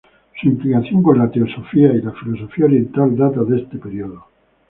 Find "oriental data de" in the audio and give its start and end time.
2.65-3.61